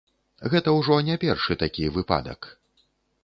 [0.53, 2.49] Гэта ўжо не першы такі выпадак.